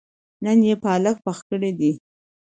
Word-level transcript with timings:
نن 0.43 0.59
يې 0.67 0.75
پالک 0.83 1.17
پخ 1.25 1.37
کړي 1.49 1.71
دي 1.79 1.91